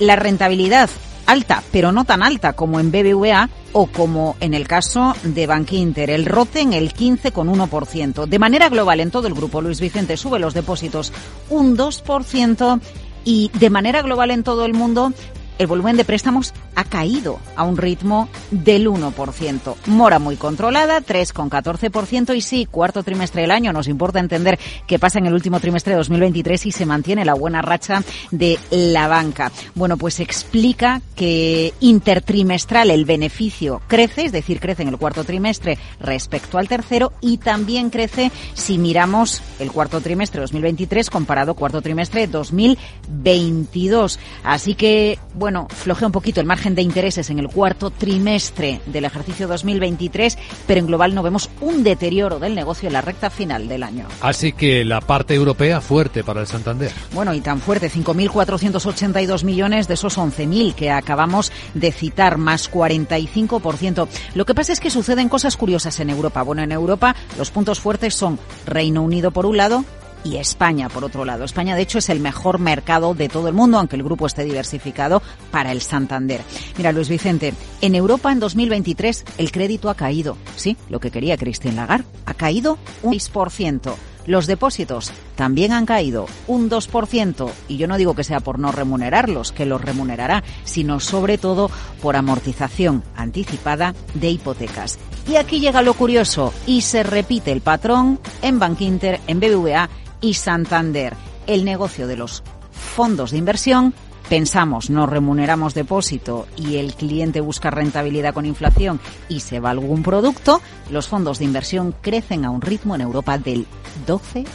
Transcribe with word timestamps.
La 0.00 0.16
rentabilidad 0.16 0.90
alta, 1.28 1.62
pero 1.70 1.92
no 1.92 2.04
tan 2.04 2.22
alta 2.22 2.54
como 2.54 2.80
en 2.80 2.90
BBVA 2.90 3.50
o 3.72 3.86
como 3.86 4.36
en 4.40 4.54
el 4.54 4.66
caso 4.66 5.14
de 5.22 5.46
Bankinter. 5.46 6.10
El 6.10 6.24
ROTE 6.24 6.62
en 6.62 6.72
el 6.72 6.94
15,1%. 6.94 8.26
De 8.26 8.38
manera 8.38 8.70
global 8.70 9.00
en 9.00 9.10
todo 9.10 9.26
el 9.26 9.34
grupo, 9.34 9.60
Luis 9.60 9.80
Vicente 9.80 10.16
sube 10.16 10.38
los 10.38 10.54
depósitos 10.54 11.12
un 11.50 11.76
2% 11.76 12.80
y 13.24 13.50
de 13.52 13.70
manera 13.70 14.00
global 14.00 14.30
en 14.30 14.42
todo 14.42 14.64
el 14.64 14.72
mundo 14.72 15.12
el 15.58 15.66
volumen 15.66 15.96
de 15.96 16.04
préstamos 16.04 16.54
ha 16.74 16.84
caído 16.84 17.38
a 17.56 17.64
un 17.64 17.76
ritmo 17.76 18.28
del 18.50 18.88
1%. 18.88 19.74
Mora 19.86 20.18
muy 20.18 20.36
controlada, 20.36 21.00
3,14%. 21.00 22.36
Y 22.36 22.40
sí, 22.40 22.66
cuarto 22.66 23.02
trimestre 23.02 23.42
del 23.42 23.50
año. 23.50 23.72
Nos 23.72 23.88
importa 23.88 24.20
entender 24.20 24.58
qué 24.86 24.98
pasa 24.98 25.18
en 25.18 25.26
el 25.26 25.34
último 25.34 25.60
trimestre 25.60 25.92
de 25.92 25.98
2023 25.98 26.66
y 26.66 26.72
se 26.72 26.86
mantiene 26.86 27.24
la 27.24 27.34
buena 27.34 27.62
racha 27.62 28.02
de 28.30 28.58
la 28.70 29.08
banca. 29.08 29.52
Bueno, 29.74 29.96
pues 29.96 30.20
explica 30.20 31.02
que 31.14 31.72
intertrimestral 31.80 32.90
el 32.90 33.04
beneficio 33.04 33.82
crece, 33.86 34.26
es 34.26 34.32
decir, 34.32 34.60
crece 34.60 34.82
en 34.82 34.88
el 34.88 34.98
cuarto 34.98 35.24
trimestre 35.24 35.78
respecto 36.00 36.58
al 36.58 36.68
tercero 36.68 37.12
y 37.20 37.38
también 37.38 37.90
crece 37.90 38.30
si 38.54 38.78
miramos 38.78 39.42
el 39.58 39.72
cuarto 39.72 40.00
trimestre 40.00 40.40
2023 40.40 41.10
comparado 41.10 41.54
cuarto 41.54 41.82
trimestre 41.82 42.26
2022. 42.26 44.18
Así 44.44 44.74
que, 44.74 45.18
bueno, 45.34 45.66
flojea 45.68 46.06
un 46.06 46.12
poquito 46.12 46.40
el 46.40 46.46
margen 46.46 46.74
de 46.74 46.82
intereses 46.82 47.30
en 47.30 47.38
el 47.38 47.48
cuarto 47.48 47.90
trimestre 47.90 48.37
del 48.86 49.04
ejercicio 49.04 49.48
2023, 49.48 50.38
pero 50.66 50.80
en 50.80 50.86
global 50.86 51.14
no 51.14 51.24
vemos 51.24 51.50
un 51.60 51.82
deterioro 51.82 52.38
del 52.38 52.54
negocio 52.54 52.86
en 52.86 52.92
la 52.92 53.00
recta 53.00 53.30
final 53.30 53.66
del 53.66 53.82
año. 53.82 54.06
Así 54.20 54.52
que 54.52 54.84
la 54.84 55.00
parte 55.00 55.34
europea 55.34 55.80
fuerte 55.80 56.22
para 56.22 56.40
el 56.40 56.46
Santander. 56.46 56.92
Bueno, 57.12 57.34
y 57.34 57.40
tan 57.40 57.60
fuerte, 57.60 57.90
5.482 57.90 59.42
millones 59.42 59.88
de 59.88 59.94
esos 59.94 60.18
11.000 60.18 60.74
que 60.74 60.90
acabamos 60.90 61.50
de 61.74 61.90
citar, 61.90 62.38
más 62.38 62.70
45%. 62.70 64.08
Lo 64.34 64.46
que 64.46 64.54
pasa 64.54 64.72
es 64.72 64.80
que 64.80 64.90
suceden 64.90 65.28
cosas 65.28 65.56
curiosas 65.56 65.98
en 65.98 66.10
Europa. 66.10 66.42
Bueno, 66.42 66.62
en 66.62 66.70
Europa 66.70 67.16
los 67.36 67.50
puntos 67.50 67.80
fuertes 67.80 68.14
son 68.14 68.38
Reino 68.66 69.02
Unido 69.02 69.32
por 69.32 69.46
un 69.46 69.56
lado, 69.56 69.84
y 70.24 70.36
España, 70.36 70.88
por 70.88 71.04
otro 71.04 71.24
lado. 71.24 71.44
España, 71.44 71.76
de 71.76 71.82
hecho, 71.82 71.98
es 71.98 72.08
el 72.08 72.20
mejor 72.20 72.58
mercado 72.58 73.14
de 73.14 73.28
todo 73.28 73.48
el 73.48 73.54
mundo, 73.54 73.78
aunque 73.78 73.96
el 73.96 74.02
grupo 74.02 74.26
esté 74.26 74.44
diversificado 74.44 75.22
para 75.50 75.72
el 75.72 75.80
Santander. 75.80 76.42
Mira, 76.76 76.92
Luis 76.92 77.08
Vicente, 77.08 77.54
en 77.80 77.94
Europa 77.94 78.32
en 78.32 78.40
2023 78.40 79.24
el 79.38 79.52
crédito 79.52 79.90
ha 79.90 79.94
caído. 79.94 80.36
Sí, 80.56 80.76
lo 80.88 81.00
que 81.00 81.10
quería 81.10 81.36
Christine 81.36 81.74
Lagarde. 81.74 82.06
Ha 82.26 82.34
caído 82.34 82.78
un 83.02 83.14
6%. 83.14 83.94
Los 84.28 84.46
depósitos 84.46 85.10
también 85.36 85.72
han 85.72 85.86
caído 85.86 86.26
un 86.48 86.68
2% 86.68 87.50
y 87.66 87.78
yo 87.78 87.88
no 87.88 87.96
digo 87.96 88.14
que 88.14 88.24
sea 88.24 88.40
por 88.40 88.58
no 88.58 88.72
remunerarlos, 88.72 89.52
que 89.52 89.64
los 89.64 89.80
remunerará, 89.80 90.44
sino 90.64 91.00
sobre 91.00 91.38
todo 91.38 91.70
por 92.02 92.14
amortización 92.14 93.02
anticipada 93.16 93.94
de 94.12 94.28
hipotecas. 94.28 94.98
Y 95.26 95.36
aquí 95.36 95.60
llega 95.60 95.80
lo 95.80 95.94
curioso 95.94 96.52
y 96.66 96.82
se 96.82 97.04
repite 97.04 97.52
el 97.52 97.62
patrón 97.62 98.20
en 98.42 98.58
Bankinter, 98.58 99.18
en 99.26 99.40
BBVA 99.40 99.88
y 100.20 100.34
Santander. 100.34 101.14
El 101.46 101.64
negocio 101.64 102.06
de 102.06 102.16
los 102.16 102.42
fondos 102.72 103.30
de 103.30 103.38
inversión 103.38 103.94
pensamos, 104.28 104.90
no 104.90 105.06
remuneramos 105.06 105.74
depósito 105.74 106.46
y 106.56 106.76
el 106.76 106.94
cliente 106.94 107.40
busca 107.40 107.70
rentabilidad 107.70 108.34
con 108.34 108.46
inflación 108.46 109.00
y 109.28 109.40
se 109.40 109.60
va 109.60 109.70
algún 109.70 110.02
producto, 110.02 110.60
los 110.90 111.08
fondos 111.08 111.38
de 111.38 111.44
inversión 111.44 111.94
crecen 112.00 112.44
a 112.44 112.50
un 112.50 112.60
ritmo 112.60 112.94
en 112.94 113.00
Europa 113.00 113.38
del 113.38 113.66
12%. 114.06 114.46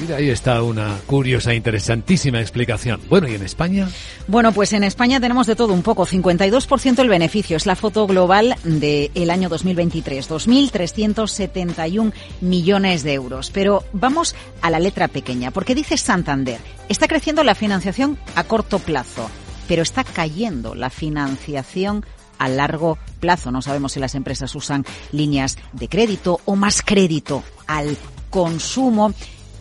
Mira, 0.00 0.16
ahí 0.16 0.30
está 0.30 0.62
una 0.62 0.96
curiosa, 1.06 1.54
interesantísima 1.54 2.40
explicación. 2.40 3.00
Bueno, 3.08 3.28
¿y 3.28 3.34
en 3.34 3.42
España? 3.42 3.88
Bueno, 4.28 4.52
pues 4.52 4.72
en 4.72 4.84
España 4.84 5.20
tenemos 5.20 5.46
de 5.46 5.56
todo 5.56 5.72
un 5.72 5.82
poco. 5.82 6.06
52% 6.06 6.98
el 7.00 7.08
beneficio. 7.08 7.56
Es 7.56 7.66
la 7.66 7.76
foto 7.76 8.06
global 8.06 8.56
del 8.64 9.30
año 9.30 9.48
2023. 9.48 10.30
2.371 10.30 12.12
millones 12.40 13.02
de 13.02 13.12
euros. 13.14 13.50
Pero 13.50 13.84
vamos 13.92 14.34
a 14.60 14.70
la 14.70 14.80
letra 14.80 15.08
pequeña, 15.08 15.50
porque 15.50 15.74
dice 15.74 15.96
Santander. 15.96 16.60
Está 16.92 17.08
creciendo 17.08 17.42
la 17.42 17.54
financiación 17.54 18.18
a 18.34 18.44
corto 18.44 18.78
plazo, 18.78 19.30
pero 19.66 19.80
está 19.80 20.04
cayendo 20.04 20.74
la 20.74 20.90
financiación 20.90 22.04
a 22.36 22.50
largo 22.50 22.98
plazo. 23.18 23.50
No 23.50 23.62
sabemos 23.62 23.92
si 23.92 23.98
las 23.98 24.14
empresas 24.14 24.54
usan 24.54 24.84
líneas 25.10 25.56
de 25.72 25.88
crédito 25.88 26.42
o 26.44 26.54
más 26.54 26.82
crédito 26.82 27.44
al 27.66 27.96
consumo. 28.28 29.14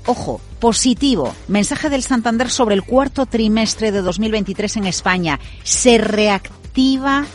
Ojo, 0.07 0.41
positivo. 0.59 1.33
Mensaje 1.47 1.89
del 1.89 2.03
Santander 2.03 2.49
sobre 2.49 2.75
el 2.75 2.83
cuarto 2.83 3.25
trimestre 3.25 3.93
de 3.93 4.01
2023 4.01 4.75
en 4.75 4.87
España. 4.87 5.39
Se 5.63 5.99
reactiva 5.99 7.27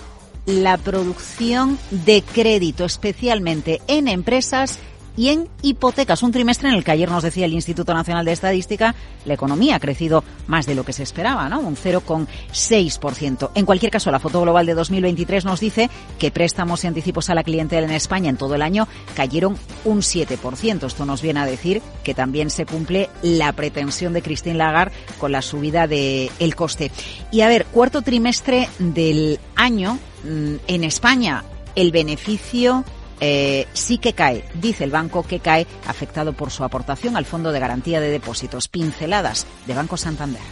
la 0.44 0.76
producción 0.76 1.78
de 1.90 2.22
crédito, 2.22 2.84
especialmente 2.84 3.80
en 3.88 4.08
empresas 4.08 4.78
y 5.16 5.30
en 5.30 5.48
hipotecas. 5.62 6.22
Un 6.22 6.32
trimestre 6.32 6.68
en 6.68 6.74
el 6.74 6.84
que 6.84 6.90
ayer 6.90 7.10
nos 7.10 7.22
decía 7.22 7.46
el 7.46 7.52
Instituto 7.52 7.94
Nacional 7.94 8.24
de 8.24 8.32
Estadística, 8.32 8.94
la 9.24 9.34
economía 9.34 9.76
ha 9.76 9.80
crecido 9.80 10.22
más 10.46 10.66
de 10.66 10.74
lo 10.74 10.84
que 10.84 10.92
se 10.92 11.02
esperaba, 11.02 11.48
¿no? 11.48 11.60
Un 11.60 11.76
0,6%. 11.76 13.50
En 13.54 13.66
cualquier 13.66 13.90
caso, 13.90 14.10
la 14.10 14.20
foto 14.20 14.42
global 14.42 14.66
de 14.66 14.74
2023 14.74 15.44
nos 15.44 15.60
dice 15.60 15.90
que 16.18 16.30
préstamos 16.30 16.84
y 16.84 16.86
anticipos 16.86 17.30
a 17.30 17.34
la 17.34 17.42
clientela 17.42 17.86
en 17.86 17.92
España 17.92 18.30
en 18.30 18.36
todo 18.36 18.54
el 18.54 18.62
año 18.62 18.86
cayeron 19.14 19.56
un 19.84 19.98
7%. 19.98 20.86
Esto 20.86 21.06
nos 21.06 21.22
viene 21.22 21.40
a 21.40 21.46
decir 21.46 21.82
que 22.04 22.14
también 22.14 22.50
se 22.50 22.66
cumple 22.66 23.10
la 23.22 23.52
pretensión 23.52 24.12
de 24.12 24.22
Christine 24.22 24.56
Lagarde 24.56 24.94
con 25.18 25.32
la 25.32 25.42
subida 25.42 25.86
del 25.86 26.30
el 26.38 26.54
coste. 26.54 26.90
Y 27.30 27.40
a 27.40 27.48
ver, 27.48 27.66
cuarto 27.66 28.02
trimestre 28.02 28.68
del 28.78 29.40
año 29.54 29.98
mm, 30.24 30.54
en 30.66 30.84
España, 30.84 31.44
el 31.74 31.92
beneficio 31.92 32.84
eh, 33.20 33.66
sí 33.72 33.98
que 33.98 34.12
cae, 34.12 34.44
dice 34.54 34.84
el 34.84 34.90
banco 34.90 35.22
que 35.22 35.40
cae 35.40 35.66
afectado 35.86 36.32
por 36.32 36.50
su 36.50 36.64
aportación 36.64 37.16
al 37.16 37.24
Fondo 37.24 37.52
de 37.52 37.60
Garantía 37.60 38.00
de 38.00 38.10
Depósitos. 38.10 38.68
Pinceladas 38.68 39.46
de 39.66 39.74
Banco 39.74 39.96
Santander. 39.96 40.42